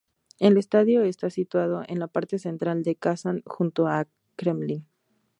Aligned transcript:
El 0.39 0.57
estadio 0.57 1.03
está 1.03 1.29
situado 1.29 1.83
en 1.87 1.99
la 1.99 2.07
parte 2.07 2.39
central 2.39 2.81
de 2.81 2.95
Kazán, 2.95 3.43
junto 3.45 3.85
al 3.85 4.07
Kremlin. 4.35 4.87